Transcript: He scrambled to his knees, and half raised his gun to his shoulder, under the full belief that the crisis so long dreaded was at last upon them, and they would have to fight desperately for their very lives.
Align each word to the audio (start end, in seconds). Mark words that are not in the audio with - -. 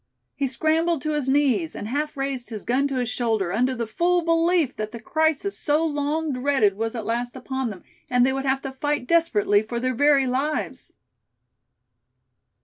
He 0.35 0.47
scrambled 0.47 1.03
to 1.03 1.11
his 1.11 1.29
knees, 1.29 1.75
and 1.75 1.87
half 1.87 2.17
raised 2.17 2.49
his 2.49 2.65
gun 2.65 2.87
to 2.87 2.95
his 2.95 3.07
shoulder, 3.09 3.53
under 3.53 3.75
the 3.75 3.85
full 3.85 4.23
belief 4.23 4.75
that 4.77 4.91
the 4.91 4.99
crisis 4.99 5.55
so 5.55 5.85
long 5.85 6.33
dreaded 6.33 6.75
was 6.75 6.95
at 6.95 7.05
last 7.05 7.35
upon 7.35 7.69
them, 7.69 7.83
and 8.09 8.25
they 8.25 8.33
would 8.33 8.45
have 8.47 8.63
to 8.63 8.71
fight 8.71 9.05
desperately 9.05 9.61
for 9.61 9.79
their 9.79 9.93
very 9.93 10.25
lives. 10.25 10.93